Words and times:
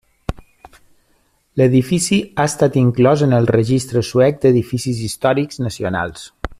L'edifici 1.61 2.17
ha 2.43 2.47
estat 2.53 2.79
inclòs 2.83 3.25
en 3.29 3.37
el 3.41 3.51
registre 3.57 4.05
suec 4.11 4.43
d'edificis 4.47 5.07
històrics 5.11 5.63
nacionals. 5.67 6.31